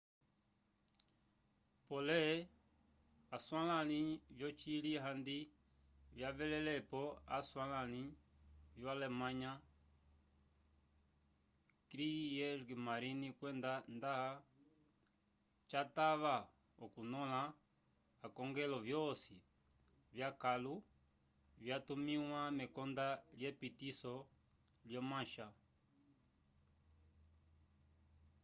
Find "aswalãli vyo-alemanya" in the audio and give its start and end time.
7.37-9.51